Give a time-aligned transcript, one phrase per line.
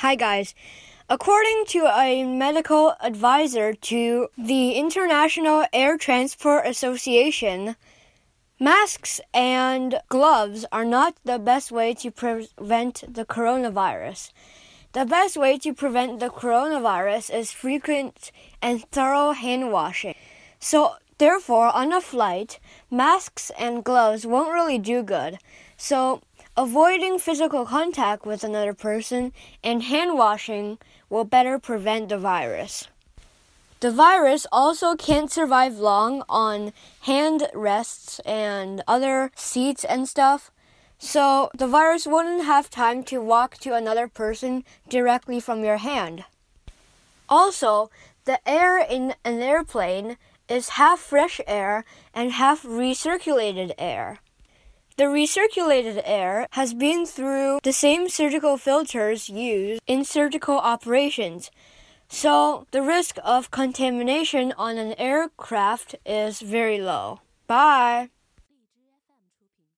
[0.00, 0.54] Hi, guys.
[1.10, 7.76] According to a medical advisor to the International Air Transport Association,
[8.58, 14.32] masks and gloves are not the best way to prevent the coronavirus.
[14.94, 18.32] The best way to prevent the coronavirus is frequent
[18.62, 20.14] and thorough hand washing.
[20.58, 22.58] So, therefore, on a flight,
[22.90, 25.36] masks and gloves won't really do good.
[25.76, 26.22] So,
[26.60, 29.32] Avoiding physical contact with another person
[29.64, 30.76] and hand washing
[31.08, 32.86] will better prevent the virus.
[33.80, 40.50] The virus also can't survive long on hand rests and other seats and stuff.
[40.98, 46.24] So the virus wouldn't have time to walk to another person directly from your hand.
[47.26, 47.90] Also,
[48.26, 54.18] the air in an airplane is half fresh air and half recirculated air.
[54.96, 61.50] The recirculated air has been through the same surgical filters used in surgical operations,
[62.08, 67.20] so the risk of contamination on an aircraft is very low.
[67.46, 68.10] Bye.